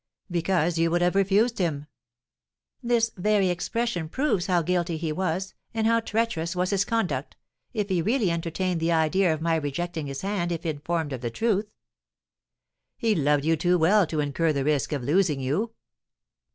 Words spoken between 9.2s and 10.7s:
of my rejecting his hand if